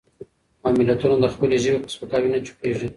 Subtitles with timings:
[0.63, 2.87] او ملتونه د خپلې ژبې په سپکاوي نه چوپېږي.